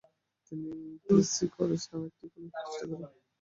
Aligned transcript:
তিনি 0.45 0.71
PC 1.03 1.45
college 1.55 1.81
নামে 1.89 2.07
একটি 2.09 2.25
কলেজ 2.27 2.51
প্রতিষ্ঠা 2.53 2.85
করেন। 2.91 3.11